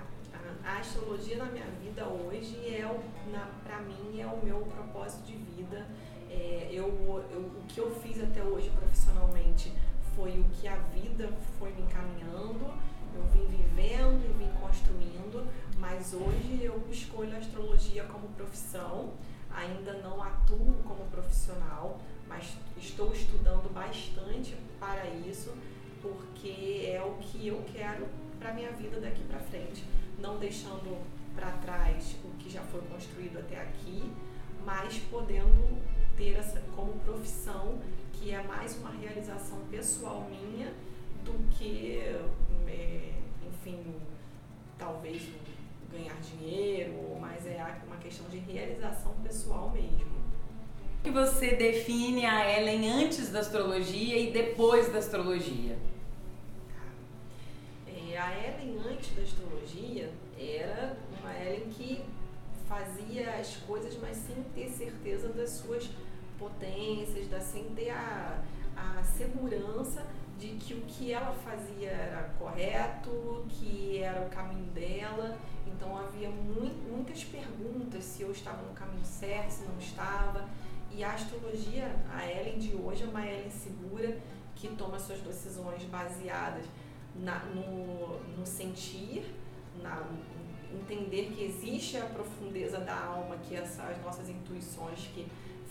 Astrologia 0.81 1.37
na 1.37 1.45
minha 1.45 1.67
vida 1.79 2.03
hoje 2.07 2.57
é 2.65 2.81
para 3.63 3.81
mim 3.81 4.19
é 4.19 4.25
o 4.25 4.43
meu 4.43 4.61
propósito 4.61 5.27
de 5.27 5.35
vida. 5.35 5.85
É, 6.27 6.69
eu, 6.71 6.87
eu, 7.31 7.39
o 7.39 7.63
que 7.67 7.79
eu 7.79 7.93
fiz 8.01 8.19
até 8.19 8.43
hoje 8.43 8.67
profissionalmente 8.71 9.71
foi 10.15 10.39
o 10.39 10.43
que 10.45 10.67
a 10.67 10.77
vida 10.77 11.29
foi 11.59 11.71
me 11.73 11.83
encaminhando. 11.83 12.73
Eu 13.13 13.23
vim 13.31 13.45
vivendo 13.45 14.25
e 14.25 14.33
vim 14.43 14.49
construindo, 14.59 15.47
mas 15.77 16.15
hoje 16.15 16.61
eu 16.63 16.83
escolho 16.89 17.35
a 17.35 17.37
astrologia 17.37 18.03
como 18.05 18.27
profissão 18.29 19.13
ainda 19.55 19.93
não 19.93 20.19
atuo 20.23 20.81
como 20.83 21.05
profissional, 21.11 22.01
mas 22.27 22.57
estou 22.75 23.13
estudando 23.13 23.71
bastante 23.71 24.55
para 24.79 25.05
isso, 25.27 25.53
porque 26.01 26.89
é 26.91 27.03
o 27.03 27.17
que 27.21 27.47
eu 27.47 27.63
quero 27.71 28.07
para 28.39 28.53
minha 28.53 28.71
vida 28.71 28.99
daqui 28.99 29.23
para 29.25 29.39
frente, 29.39 29.85
não 30.21 30.37
deixando 30.37 31.01
para 31.35 31.51
trás 31.53 32.15
o 32.23 32.29
que 32.37 32.49
já 32.49 32.61
foi 32.61 32.81
construído 32.81 33.39
até 33.39 33.59
aqui, 33.59 34.03
mas 34.65 34.97
podendo 35.09 35.81
ter 36.15 36.37
essa 36.37 36.61
como 36.75 36.93
profissão 36.99 37.79
que 38.13 38.31
é 38.31 38.43
mais 38.43 38.77
uma 38.77 38.91
realização 38.91 39.57
pessoal 39.71 40.29
minha 40.29 40.71
do 41.25 41.33
que, 41.49 41.99
é, 42.67 43.13
enfim, 43.47 43.83
talvez 44.77 45.23
ganhar 45.91 46.15
dinheiro, 46.21 47.17
mas 47.19 47.45
é 47.45 47.81
uma 47.85 47.97
questão 47.97 48.27
de 48.29 48.37
realização 48.37 49.13
pessoal 49.23 49.71
mesmo. 49.71 50.21
Que 51.03 51.09
você 51.09 51.55
define 51.55 52.25
a 52.25 52.59
Ellen 52.59 53.05
antes 53.05 53.31
da 53.31 53.39
astrologia 53.39 54.17
e 54.17 54.31
depois 54.31 54.91
da 54.91 54.99
astrologia? 54.99 55.75
A 58.21 58.31
Ellen 58.37 58.77
antes 58.87 59.15
da 59.15 59.23
astrologia 59.23 60.11
era 60.37 60.95
uma 61.19 61.33
Ellen 61.33 61.69
que 61.71 62.05
fazia 62.67 63.31
as 63.39 63.55
coisas, 63.57 63.97
mas 63.99 64.15
sem 64.15 64.43
ter 64.53 64.69
certeza 64.69 65.29
das 65.29 65.49
suas 65.49 65.89
potências, 66.37 67.27
da, 67.27 67.39
sem 67.39 67.63
ter 67.75 67.89
a, 67.89 68.43
a 68.77 69.03
segurança 69.03 70.05
de 70.37 70.49
que 70.49 70.75
o 70.75 70.81
que 70.81 71.11
ela 71.11 71.33
fazia 71.33 71.89
era 71.89 72.29
correto, 72.37 73.43
que 73.49 73.97
era 73.97 74.21
o 74.21 74.29
caminho 74.29 74.65
dela 74.71 75.37
então 75.81 75.97
havia 75.97 76.29
muito, 76.29 76.75
muitas 76.91 77.23
perguntas 77.23 78.03
se 78.03 78.21
eu 78.21 78.31
estava 78.31 78.61
no 78.61 78.73
caminho 78.75 79.03
certo, 79.03 79.49
se 79.49 79.63
não 79.63 79.79
estava. 79.79 80.47
E 80.91 81.03
a 81.03 81.13
astrologia, 81.13 81.95
a 82.13 82.29
Ellen 82.29 82.59
de 82.59 82.75
hoje 82.75 83.01
é 83.01 83.07
uma 83.07 83.25
Ellen 83.25 83.49
segura 83.49 84.19
que 84.55 84.67
toma 84.75 84.99
suas 84.99 85.21
decisões 85.21 85.83
baseadas 85.85 86.65
na, 87.15 87.39
no, 87.45 88.19
no 88.37 88.45
sentir, 88.45 89.23
na 89.81 90.05
entender 90.73 91.31
que 91.35 91.43
existe 91.43 91.97
a 91.97 92.05
profundeza 92.05 92.79
da 92.79 92.97
alma, 92.97 93.37
que 93.37 93.55
essa, 93.55 93.83
as 93.83 94.01
nossas 94.01 94.29
intuições 94.29 95.09
que 95.13 95.27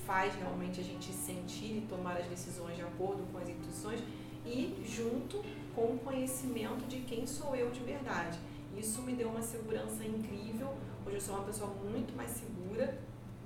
faz 0.06 0.35
realmente 0.35 0.80
a 0.80 0.85
gente 0.85 1.12
sentir 1.12 1.78
e 1.78 1.87
tomar 1.88 2.16
as 2.16 2.26
decisões 2.26 2.76
de 2.76 2.82
acordo 2.82 3.23
com 3.32 3.38
as 3.38 3.49
intuições 3.49 4.00
e 4.44 4.82
junto 4.85 5.42
com 5.75 5.94
o 5.94 5.99
conhecimento 5.99 6.87
de 6.87 7.00
quem 7.00 7.26
sou 7.26 7.54
eu 7.54 7.70
de 7.70 7.80
verdade. 7.80 8.38
Isso 8.76 9.02
me 9.02 9.14
deu 9.14 9.28
uma 9.28 9.42
segurança 9.42 10.04
incrível. 10.04 10.75
Hoje 11.06 11.16
eu 11.16 11.20
sou 11.20 11.35
uma 11.37 11.44
pessoa 11.44 11.70
muito 11.70 12.14
mais 12.16 12.30
segura 12.30 12.99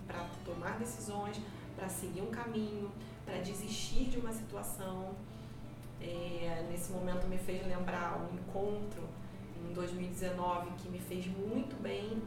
para 0.06 0.26
tomar 0.44 0.78
decisões, 0.78 1.40
para 1.76 1.88
seguir 1.88 2.20
um 2.20 2.30
caminho, 2.30 2.90
para 3.24 3.38
desistir 3.38 4.04
de 4.04 4.18
uma 4.18 4.32
situação. 4.32 5.14
É, 6.00 6.66
nesse 6.70 6.92
momento 6.92 7.26
me 7.26 7.38
fez 7.38 7.66
lembrar 7.66 8.20
um 8.20 8.34
encontro 8.34 9.02
em 9.68 9.72
2019 9.72 10.70
que 10.78 10.88
me 10.88 10.98
fez 10.98 11.26
muito 11.26 11.80
bem, 11.80 12.22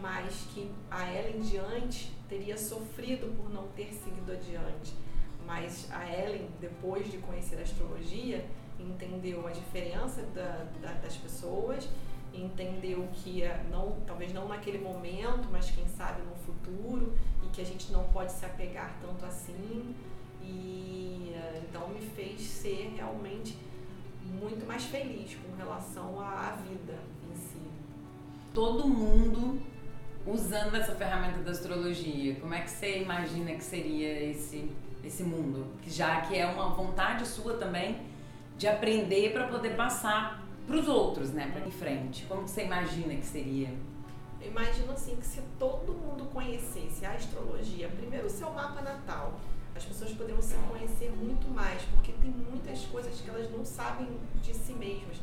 mas 0.00 0.46
que 0.54 0.70
a 0.90 1.12
Ellen 1.12 1.40
diante 1.40 2.12
teria 2.28 2.56
sofrido 2.56 3.34
por 3.36 3.50
não 3.50 3.68
ter 3.68 3.92
seguido 3.92 4.32
adiante. 4.32 4.94
Mas 5.46 5.90
a 5.90 6.06
Ellen, 6.06 6.48
depois 6.60 7.10
de 7.10 7.18
conhecer 7.18 7.58
a 7.58 7.62
astrologia, 7.62 8.44
entendeu 8.78 9.46
a 9.46 9.50
diferença 9.50 10.22
da, 10.34 10.66
da, 10.80 10.92
das 10.94 11.16
pessoas 11.16 11.88
entendeu 12.32 13.08
que 13.12 13.42
é 13.42 13.64
não, 13.70 13.96
talvez 14.06 14.32
não 14.32 14.48
naquele 14.48 14.78
momento, 14.78 15.48
mas 15.50 15.70
quem 15.70 15.86
sabe 15.88 16.22
no 16.22 16.34
futuro, 16.36 17.16
e 17.44 17.48
que 17.48 17.60
a 17.60 17.64
gente 17.64 17.92
não 17.92 18.04
pode 18.08 18.32
se 18.32 18.44
apegar 18.44 18.96
tanto 19.00 19.24
assim. 19.24 19.94
E 20.42 21.32
eh, 21.34 21.62
então 21.68 21.88
me 21.88 22.00
fez 22.00 22.40
ser 22.40 22.94
realmente 22.96 23.56
muito 24.40 24.66
mais 24.66 24.84
feliz 24.84 25.36
com 25.36 25.56
relação 25.56 26.20
à 26.20 26.56
vida 26.68 26.98
em 27.30 27.34
si. 27.34 27.60
Todo 28.52 28.86
mundo 28.86 29.60
usando 30.26 30.74
essa 30.76 30.94
ferramenta 30.94 31.38
da 31.38 31.50
astrologia, 31.50 32.34
como 32.36 32.52
é 32.52 32.60
que 32.60 32.70
você 32.70 32.98
imagina 32.98 33.52
que 33.52 33.64
seria 33.64 34.30
esse 34.30 34.70
esse 35.02 35.22
mundo? 35.22 35.66
Que 35.82 35.90
já 35.90 36.20
que 36.22 36.36
é 36.36 36.44
uma 36.46 36.70
vontade 36.70 37.26
sua 37.26 37.54
também 37.56 37.98
de 38.56 38.66
aprender 38.66 39.32
para 39.32 39.46
poder 39.46 39.76
passar 39.76 40.44
para 40.66 40.76
os 40.76 40.88
outros, 40.88 41.30
né? 41.30 41.50
Para 41.52 41.66
em 41.66 41.70
frente. 41.70 42.26
Como 42.26 42.46
você 42.46 42.64
imagina 42.64 43.14
que 43.14 43.24
seria? 43.24 43.72
Eu 44.40 44.48
imagino 44.50 44.92
assim 44.92 45.16
que 45.16 45.26
se 45.26 45.40
todo 45.58 45.92
mundo 45.92 46.26
conhecesse 46.32 47.06
a 47.06 47.12
astrologia, 47.12 47.88
primeiro 47.88 48.26
o 48.26 48.30
seu 48.30 48.50
mapa 48.50 48.82
natal, 48.82 49.40
as 49.78 49.84
pessoas 49.84 50.12
poderiam 50.12 50.42
se 50.42 50.54
conhecer 50.68 51.10
muito 51.12 51.48
mais, 51.48 51.80
porque 51.82 52.12
tem 52.12 52.30
muitas 52.30 52.84
coisas 52.86 53.20
que 53.20 53.30
elas 53.30 53.48
não 53.50 53.64
sabem 53.64 54.08
de 54.42 54.52
si 54.52 54.72
mesmas, 54.72 55.18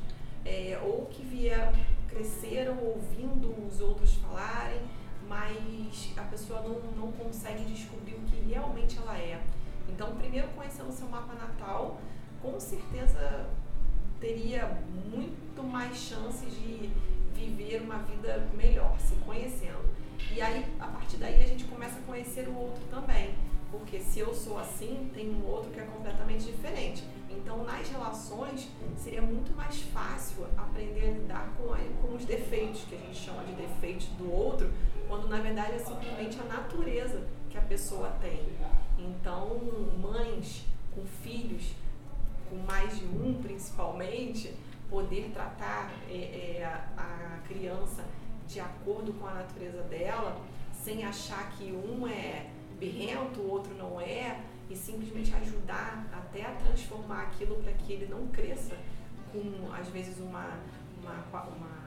é, 0.46 0.80
ou 0.82 1.08
que 1.08 1.24
vieram, 1.24 1.74
cresceram 2.08 2.78
ouvindo 2.82 3.54
os 3.68 3.82
outros 3.82 4.14
falarem, 4.16 4.80
mas 5.28 6.14
a 6.16 6.22
pessoa 6.22 6.62
não, 6.62 6.80
não 6.92 7.12
consegue 7.12 7.66
descobrir 7.66 8.14
o 8.14 8.22
que 8.22 8.38
realmente 8.48 8.98
ela 8.98 9.18
é. 9.18 9.44
Então, 9.90 10.16
primeiro 10.16 10.48
conhecendo 10.50 10.90
o 10.90 10.94
seu 10.94 11.08
mapa 11.08 11.34
natal, 11.34 12.00
com 12.42 12.58
certeza 12.58 13.50
teria 14.22 14.82
muito 15.12 15.64
mais 15.64 15.98
chances 15.98 16.54
de 16.54 16.90
viver 17.34 17.82
uma 17.82 17.98
vida 17.98 18.48
melhor, 18.56 18.98
se 19.00 19.16
conhecendo. 19.16 19.84
E 20.34 20.42
aí, 20.42 20.66
a 20.80 20.88
partir 20.88 21.18
daí, 21.18 21.44
a 21.44 21.48
gente 21.48 21.66
começa 21.66 22.00
a 22.00 22.02
conhecer 22.04 22.48
o 22.48 22.56
outro 22.56 22.84
também. 22.90 23.36
Porque 23.80 24.00
se 24.00 24.20
eu 24.20 24.34
sou 24.34 24.58
assim, 24.58 25.10
tem 25.14 25.30
um 25.30 25.46
outro 25.46 25.72
que 25.72 25.80
é 25.80 25.84
completamente 25.84 26.46
diferente. 26.46 27.04
Então, 27.30 27.64
nas 27.64 27.88
relações, 27.90 28.70
seria 28.98 29.22
muito 29.22 29.56
mais 29.56 29.82
fácil 29.82 30.46
aprender 30.58 31.10
a 31.10 31.12
lidar 31.12 31.54
com, 31.58 31.74
a, 31.74 31.78
com 32.02 32.16
os 32.16 32.26
defeitos, 32.26 32.84
que 32.86 32.96
a 32.96 32.98
gente 32.98 33.18
chama 33.18 33.44
de 33.44 33.54
defeitos 33.54 34.08
do 34.18 34.32
outro, 34.32 34.72
quando 35.08 35.28
na 35.28 35.40
verdade 35.40 35.74
é 35.74 35.80
simplesmente 35.80 36.40
a 36.40 36.44
natureza 36.44 37.28
que 37.50 37.58
a 37.58 37.62
pessoa 37.62 38.10
tem. 38.22 38.40
Então, 38.98 39.60
mães 40.02 40.66
com 40.94 41.06
filhos 41.06 41.76
com 42.50 42.58
mais 42.58 42.98
de 42.98 43.06
um 43.06 43.42
principalmente, 43.42 44.54
poder 44.90 45.32
tratar 45.34 45.92
é, 46.10 46.14
é, 46.60 46.66
a, 46.98 47.02
a 47.04 47.48
criança 47.48 48.04
de 48.48 48.60
acordo 48.60 49.14
com 49.14 49.28
a 49.28 49.34
natureza 49.34 49.82
dela, 49.84 50.40
sem 50.72 51.04
achar 51.04 51.52
que 51.52 51.72
um 51.72 52.08
é 52.08 52.48
birrento, 52.76 53.40
o 53.40 53.50
outro 53.50 53.74
não 53.76 54.00
é, 54.00 54.42
e 54.70 54.76
simplesmente 54.76 55.34
ajudar 55.36 56.08
até 56.12 56.46
a 56.46 56.52
transformar 56.56 57.24
aquilo 57.24 57.56
para 57.58 57.74
que 57.74 57.94
ele 57.94 58.08
não 58.08 58.28
cresça 58.28 58.76
com, 59.32 59.74
às 59.74 59.88
vezes, 59.90 60.18
uma, 60.20 60.60
uma, 61.02 61.44
uma, 61.44 61.86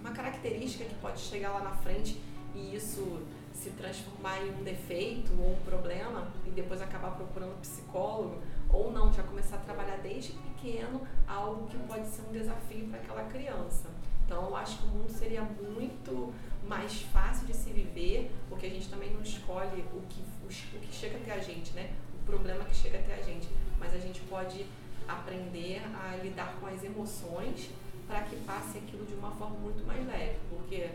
uma 0.00 0.10
característica 0.10 0.84
que 0.84 0.94
pode 0.96 1.20
chegar 1.20 1.52
lá 1.52 1.60
na 1.60 1.76
frente 1.76 2.20
e 2.54 2.74
isso 2.74 3.22
se 3.52 3.70
transformar 3.70 4.38
em 4.42 4.50
um 4.50 4.62
defeito 4.62 5.32
ou 5.40 5.52
um 5.52 5.60
problema 5.64 6.28
e 6.46 6.50
depois 6.50 6.80
acabar 6.80 7.12
procurando 7.12 7.58
psicólogo 7.60 8.40
ou 8.68 8.92
não, 8.92 9.12
já 9.12 9.22
começar 9.22 9.56
a 9.56 9.60
trabalhar 9.60 9.96
desde 9.98 10.32
pequeno 10.32 11.00
algo 11.26 11.66
que 11.68 11.78
pode 11.78 12.06
ser 12.08 12.22
um 12.22 12.32
desafio 12.32 12.86
para 12.88 12.98
aquela 13.00 13.24
criança. 13.24 13.88
Então, 14.26 14.44
eu 14.46 14.56
acho 14.56 14.78
que 14.78 14.84
o 14.84 14.88
mundo 14.88 15.10
seria 15.10 15.42
muito 15.42 16.34
mais 16.66 17.02
fácil 17.12 17.46
de 17.46 17.54
se 17.54 17.70
viver, 17.70 18.28
porque 18.48 18.66
a 18.66 18.68
gente 18.68 18.88
também 18.88 19.10
não 19.12 19.22
escolhe 19.22 19.84
o 19.94 20.02
que, 20.08 20.20
o, 20.44 20.48
que 20.80 20.92
chega 20.92 21.16
até 21.16 21.32
a 21.32 21.38
gente, 21.38 21.72
né? 21.74 21.92
O 22.20 22.26
problema 22.26 22.64
que 22.64 22.74
chega 22.74 22.98
até 22.98 23.14
a 23.14 23.22
gente. 23.22 23.48
Mas 23.78 23.94
a 23.94 23.98
gente 23.98 24.20
pode 24.22 24.66
aprender 25.06 25.80
a 25.94 26.16
lidar 26.16 26.56
com 26.60 26.66
as 26.66 26.82
emoções 26.82 27.70
para 28.08 28.22
que 28.22 28.34
passe 28.44 28.78
aquilo 28.78 29.06
de 29.06 29.14
uma 29.14 29.30
forma 29.30 29.56
muito 29.58 29.86
mais 29.86 30.04
leve, 30.04 30.38
porque 30.50 30.90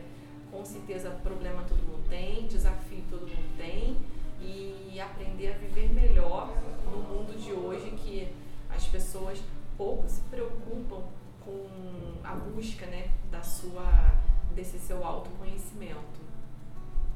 com 0.52 0.66
certeza 0.66 1.10
problema 1.24 1.64
todo 1.64 1.80
mundo 1.84 2.04
tem, 2.10 2.48
desafio 2.48 3.02
todo 3.10 3.22
mundo 3.22 3.58
tem, 3.58 3.96
e 4.42 5.00
aprender 5.00 5.54
a 5.54 5.58
viver 5.58 5.94
melhor 5.94 6.54
no 6.84 6.98
mundo 6.98 7.40
de 7.40 7.54
hoje 7.54 7.92
que 7.92 8.28
as 8.70 8.86
pessoas 8.88 9.42
pouco 9.78 10.10
se 10.10 10.22
preocupam 10.22 11.04
com 11.44 11.68
a 12.24 12.34
busca 12.34 12.86
né, 12.86 13.10
da 13.30 13.42
sua, 13.42 14.16
desse 14.54 14.80
seu 14.80 15.06
autoconhecimento. 15.06 16.22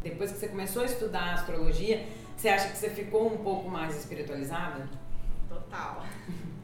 Depois 0.01 0.32
que 0.32 0.38
você 0.38 0.48
começou 0.50 0.84
a 0.84 0.86
estudar 0.86 1.34
astrologia, 1.34 2.08
você 2.38 2.50
acha 2.50 2.70
que 2.70 2.77
você 2.77 2.89
ficou 2.89 3.34
um 3.34 3.38
pouco 3.38 3.70
mais 3.70 3.96
espiritualizada? 3.98 4.88
Total. 5.50 6.05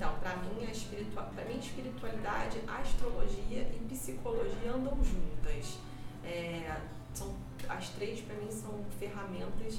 Então, 0.00 0.14
para 0.18 0.34
mim, 0.36 0.64
a 0.66 0.70
espiritua 0.70 1.24
pra 1.24 1.44
mim, 1.44 1.58
espiritualidade, 1.58 2.58
astrologia 2.66 3.70
e 3.70 3.86
psicologia 3.86 4.72
andam 4.72 4.96
juntas. 5.04 5.76
É, 6.24 6.74
são, 7.12 7.36
as 7.68 7.90
três, 7.90 8.22
para 8.22 8.34
mim, 8.36 8.50
são 8.50 8.82
ferramentas 8.98 9.78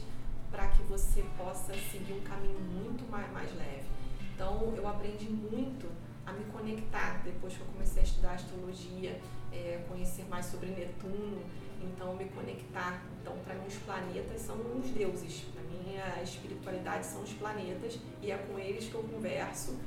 para 0.51 0.67
que 0.67 0.83
você 0.83 1.25
possa 1.35 1.73
seguir 1.91 2.13
um 2.13 2.21
caminho 2.21 2.59
muito 2.59 3.09
mais, 3.09 3.31
mais 3.31 3.51
leve. 3.55 3.87
Então, 4.35 4.71
eu 4.77 4.87
aprendi 4.87 5.27
muito 5.27 5.89
a 6.25 6.31
me 6.31 6.43
conectar 6.45 7.21
depois 7.23 7.55
que 7.55 7.61
eu 7.61 7.67
comecei 7.67 8.01
a 8.01 8.05
estudar 8.05 8.31
astrologia, 8.33 9.19
é, 9.51 9.83
conhecer 9.87 10.25
mais 10.29 10.45
sobre 10.45 10.67
Netuno, 10.67 11.41
então 11.81 12.15
me 12.15 12.25
conectar. 12.25 13.03
Então, 13.21 13.35
para 13.43 13.55
mim, 13.55 13.67
os 13.67 13.75
planetas 13.75 14.41
são 14.41 14.55
os 14.55 14.89
deuses. 14.91 15.45
Para 15.53 15.63
mim, 15.63 15.97
a 15.97 16.21
espiritualidade 16.21 17.05
são 17.05 17.21
os 17.21 17.33
planetas 17.33 17.99
e 18.21 18.31
é 18.31 18.37
com 18.37 18.59
eles 18.59 18.85
que 18.85 18.95
eu 18.95 19.03
converso 19.03 19.77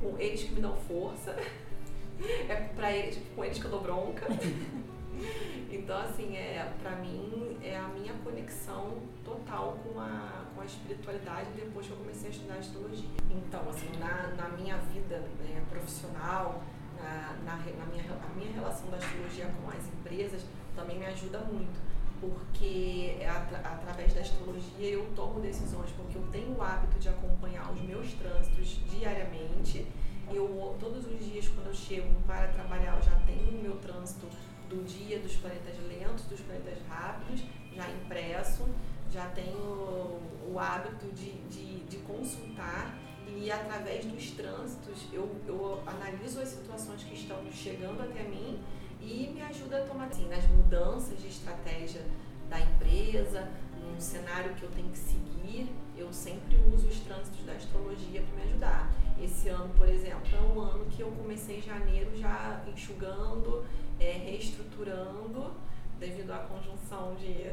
com 0.00 0.18
eles 0.18 0.42
que 0.42 0.52
me 0.54 0.60
dão 0.60 0.74
força, 0.76 1.36
é 2.48 2.54
para 2.74 2.90
eles, 2.92 3.18
com 3.36 3.44
eles 3.44 3.58
que 3.58 3.64
eu 3.64 3.70
dou 3.70 3.82
bronca. 3.82 4.26
Então, 5.70 6.00
assim, 6.00 6.36
é, 6.36 6.72
para 6.82 6.96
mim, 6.96 7.56
é 7.62 7.76
a 7.76 7.86
minha 7.88 8.12
conexão 8.24 8.98
total 9.24 9.78
com 9.84 10.00
a, 10.00 10.44
com 10.54 10.60
a 10.60 10.64
espiritualidade 10.64 11.50
depois 11.54 11.86
que 11.86 11.92
eu 11.92 11.98
comecei 11.98 12.28
a 12.28 12.30
estudar 12.32 12.54
astrologia. 12.54 13.08
Então, 13.30 13.68
assim, 13.68 13.88
na, 13.98 14.28
na 14.36 14.48
minha 14.56 14.76
vida 14.78 15.18
né, 15.18 15.62
profissional, 15.70 16.62
na, 16.98 17.36
na, 17.44 17.56
na, 17.56 17.86
minha, 17.86 18.04
a 18.12 18.34
minha 18.36 18.52
relação 18.52 18.90
da 18.90 18.96
astrologia 18.96 19.46
com 19.46 19.70
as 19.70 19.86
empresas 19.86 20.44
também 20.74 20.98
me 20.98 21.06
ajuda 21.06 21.38
muito, 21.40 21.80
porque 22.20 23.16
é 23.20 23.28
atra, 23.28 23.58
através 23.58 24.12
da 24.12 24.20
astrologia 24.20 24.88
eu 24.88 25.06
tomo 25.14 25.40
decisões, 25.40 25.90
porque 25.92 26.18
eu 26.18 26.22
tenho 26.30 26.56
o 26.56 26.62
hábito 26.62 26.98
de 26.98 27.08
acompanhar 27.08 27.72
os 27.72 27.80
meus 27.80 28.12
trânsitos 28.14 28.80
diariamente. 28.90 29.86
Eu, 30.32 30.76
todos 30.78 31.06
os 31.06 31.18
dias, 31.18 31.48
quando 31.48 31.68
eu 31.68 31.74
chego 31.74 32.08
para 32.24 32.46
trabalhar, 32.48 32.96
eu 32.96 33.02
já 33.02 33.18
tenho 33.26 33.58
o 33.58 33.62
meu 33.62 33.76
trânsito 33.78 34.26
do 34.70 34.84
dia 34.84 35.18
dos 35.18 35.36
planetas 35.36 35.74
lentos, 35.86 36.24
dos 36.26 36.40
planetas 36.40 36.78
rápidos, 36.88 37.42
já 37.74 37.90
impresso, 37.90 38.64
já 39.12 39.26
tenho 39.30 40.20
o 40.48 40.58
hábito 40.58 41.06
de, 41.12 41.32
de, 41.48 41.80
de 41.80 41.96
consultar 41.98 42.96
e 43.26 43.50
através 43.50 44.04
dos 44.04 44.30
trânsitos 44.30 45.06
eu, 45.12 45.28
eu 45.46 45.82
analiso 45.86 46.40
as 46.40 46.48
situações 46.48 47.02
que 47.02 47.14
estão 47.14 47.38
chegando 47.52 48.00
até 48.00 48.22
mim 48.22 48.60
e 49.00 49.28
me 49.34 49.42
ajuda 49.42 49.82
a 49.82 49.86
tomar 49.86 50.06
assim, 50.06 50.28
nas 50.28 50.46
mudanças 50.48 51.20
de 51.20 51.28
estratégia 51.28 52.04
da 52.48 52.60
empresa, 52.60 53.48
num 53.80 54.00
cenário 54.00 54.54
que 54.54 54.62
eu 54.62 54.70
tenho 54.70 54.90
que 54.90 54.98
seguir, 54.98 55.70
eu 55.96 56.12
sempre 56.12 56.56
uso 56.72 56.86
os 56.86 57.00
trânsitos 57.00 57.44
da 57.44 57.52
astrologia 57.52 58.22
para 58.22 58.36
me 58.36 58.50
ajudar. 58.50 58.92
Esse 59.22 59.48
ano, 59.48 59.72
por 59.76 59.88
exemplo, 59.88 60.28
é 60.32 60.40
um 60.40 60.60
ano 60.60 60.86
que 60.86 61.02
eu 61.02 61.10
comecei 61.12 61.58
em 61.58 61.62
janeiro 61.62 62.10
já 62.16 62.62
enxugando, 62.66 63.64
é, 64.00 64.12
reestruturando, 64.12 65.52
devido 65.98 66.32
à 66.32 66.38
conjunção 66.38 67.14
de 67.14 67.52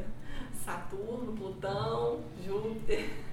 Saturno, 0.64 1.32
Plutão, 1.34 2.20
Júpiter. 2.44 3.10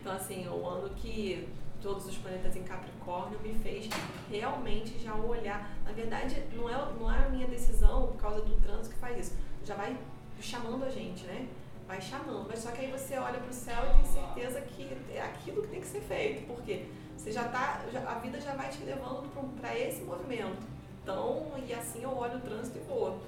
Então, 0.00 0.12
assim, 0.12 0.44
é 0.44 0.50
um 0.50 0.66
ano 0.68 0.90
que 0.90 1.48
todos 1.80 2.06
os 2.06 2.16
planetas 2.18 2.56
em 2.56 2.64
Capricórnio 2.64 3.38
me 3.40 3.54
fez 3.54 3.88
realmente 4.28 4.98
já 4.98 5.14
olhar. 5.14 5.70
Na 5.84 5.92
verdade, 5.92 6.42
não 6.52 6.68
é, 6.68 6.92
não 6.98 7.10
é 7.10 7.24
a 7.24 7.28
minha 7.28 7.46
decisão 7.46 8.08
por 8.08 8.16
causa 8.16 8.40
do 8.40 8.56
trânsito 8.60 8.94
que 8.94 9.00
faz 9.00 9.26
isso. 9.26 9.38
Já 9.64 9.74
vai 9.76 9.96
chamando 10.40 10.84
a 10.84 10.90
gente, 10.90 11.24
né? 11.24 11.48
Vai 11.86 12.00
chamando. 12.00 12.46
Mas 12.48 12.58
só 12.58 12.72
que 12.72 12.80
aí 12.80 12.90
você 12.90 13.16
olha 13.16 13.38
para 13.38 13.50
o 13.50 13.54
céu 13.54 13.84
e 13.84 14.02
tem 14.02 14.12
certeza 14.12 14.60
que 14.62 14.96
é 15.14 15.22
aquilo 15.22 15.62
que 15.62 15.68
tem 15.68 15.80
que 15.80 15.86
ser 15.86 16.00
feito. 16.00 16.46
Porque 16.46 16.86
você 17.16 17.30
já 17.30 17.44
tá, 17.44 17.84
a 18.06 18.18
vida 18.18 18.40
já 18.40 18.54
vai 18.54 18.68
te 18.70 18.82
levando 18.82 19.30
para 19.60 19.78
esse 19.78 20.02
movimento. 20.02 20.73
Então, 21.04 21.52
e 21.68 21.74
assim 21.74 22.02
eu 22.02 22.16
olho 22.16 22.38
o 22.38 22.40
trânsito 22.40 22.78
e 22.78 22.80
vou. 22.80 23.20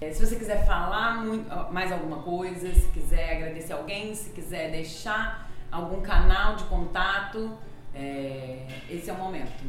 É, 0.00 0.10
se 0.10 0.24
você 0.24 0.36
quiser 0.36 0.64
falar 0.64 1.22
mais 1.70 1.92
alguma 1.92 2.22
coisa, 2.22 2.74
se 2.74 2.88
quiser 2.88 3.36
agradecer 3.36 3.74
alguém, 3.74 4.14
se 4.14 4.30
quiser 4.30 4.70
deixar 4.70 5.50
algum 5.70 6.00
canal 6.00 6.56
de 6.56 6.64
contato, 6.64 7.58
é, 7.94 8.66
esse 8.88 9.10
é 9.10 9.12
o 9.12 9.18
momento. 9.18 9.62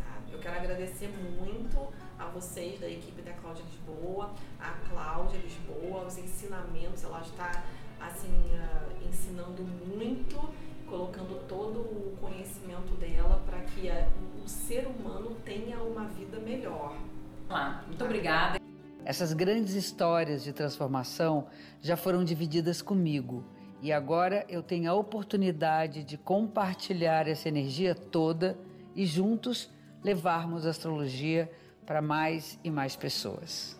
Ah, 0.00 0.20
eu 0.32 0.38
quero 0.38 0.56
agradecer 0.56 1.08
muito 1.38 1.92
a 2.18 2.24
vocês 2.24 2.80
da 2.80 2.88
equipe 2.88 3.20
da 3.20 3.32
Cláudia 3.32 3.64
Lisboa, 3.64 4.32
a 4.58 4.70
Cláudia 4.88 5.38
Lisboa, 5.38 6.06
os 6.06 6.16
ensinamentos, 6.16 7.04
ela 7.04 7.20
está 7.20 7.62
assim 8.00 8.32
uh, 8.54 9.06
ensinando 9.06 9.62
muito, 9.62 10.48
colocando 10.86 11.46
todo 11.46 11.80
o 11.80 12.16
conhecimento 12.18 12.94
dela 12.98 13.42
para 13.44 13.60
que 13.60 13.90
o 14.48 14.50
ser 14.50 14.86
humano 14.86 15.36
tenha 15.44 15.76
uma 15.82 16.06
vida 16.06 16.40
melhor. 16.40 16.96
Lá, 17.50 17.84
muito 17.86 18.02
obrigada. 18.02 18.58
Essas 19.04 19.34
grandes 19.34 19.74
histórias 19.74 20.42
de 20.42 20.54
transformação 20.54 21.48
já 21.82 21.98
foram 21.98 22.24
divididas 22.24 22.80
comigo 22.80 23.44
e 23.82 23.92
agora 23.92 24.46
eu 24.48 24.62
tenho 24.62 24.90
a 24.90 24.94
oportunidade 24.94 26.02
de 26.02 26.16
compartilhar 26.16 27.28
essa 27.28 27.46
energia 27.46 27.94
toda 27.94 28.58
e 28.96 29.04
juntos 29.04 29.70
levarmos 30.02 30.66
a 30.66 30.70
astrologia 30.70 31.52
para 31.84 32.00
mais 32.00 32.58
e 32.64 32.70
mais 32.70 32.96
pessoas. 32.96 33.78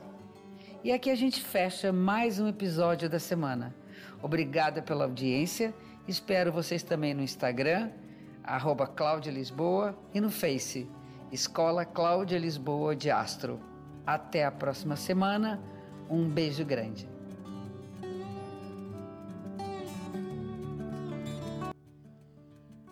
E 0.85 0.93
aqui 0.93 1.09
a 1.09 1.15
gente 1.15 1.41
fecha 1.41 1.91
mais 1.91 2.39
um 2.39 2.47
episódio 2.47 3.09
da 3.09 3.19
semana. 3.19 3.75
Obrigada 4.23 4.83
pela 4.83 5.05
audiência. 5.05 5.73
Espero 6.07 6.53
vocês 6.53 6.83
também 6.83 7.15
no 7.15 7.23
Instagram, 7.23 7.91
arroba 8.49 8.87
Cláudia 8.87 9.31
Lisboa, 9.31 9.97
e 10.15 10.21
no 10.21 10.31
Face, 10.31 10.91
Escola 11.31 11.85
Cláudia 11.85 12.39
Lisboa 12.39 12.97
de 12.97 13.11
Astro. 13.11 13.61
Até 14.07 14.45
a 14.45 14.51
próxima 14.51 14.97
semana. 14.97 15.61
Um 16.09 16.29
beijo 16.29 16.65
grande. 16.65 17.18